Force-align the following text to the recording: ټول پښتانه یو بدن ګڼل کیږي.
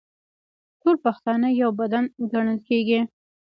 ټول 0.81 0.95
پښتانه 1.05 1.47
یو 1.61 1.69
بدن 1.79 2.03
ګڼل 2.31 2.59
کیږي. 2.67 2.99